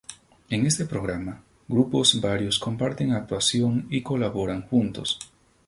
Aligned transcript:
En 0.49 0.65
este 0.65 0.85
programa, 0.85 1.43
grupos 1.67 2.19
varios 2.19 2.57
comparten 2.57 3.11
actuación 3.11 3.85
y 3.91 4.01
colaboran 4.01 4.63
juntos. 4.63 5.19